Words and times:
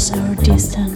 close 0.00 0.36
distance. 0.36 0.89